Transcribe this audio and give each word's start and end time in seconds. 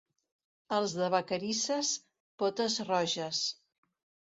Els 0.77 0.95
de 1.01 1.09
Vacarisses, 1.15 1.93
potes-roges. 2.43 3.45